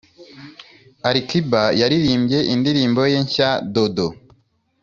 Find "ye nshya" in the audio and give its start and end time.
3.11-3.49